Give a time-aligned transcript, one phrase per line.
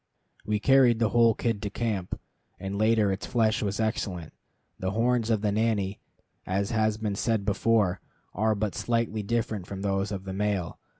[0.47, 2.19] We carried the whole kid to camp,
[2.59, 4.33] and later its flesh was excellent.
[4.79, 5.99] The horns of the nanny,
[6.47, 8.01] as has been said before,
[8.33, 10.79] are but slightly different from those of the male.